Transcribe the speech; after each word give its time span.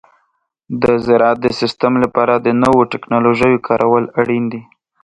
د 0.81 0.83
زراعت 1.05 1.37
د 1.41 1.47
سیستم 1.59 1.93
لپاره 2.03 2.33
د 2.37 2.47
نوو 2.63 2.81
تکنالوژیو 2.93 3.63
کارول 3.67 4.03
اړین 4.21 4.43
دي. 4.53 4.61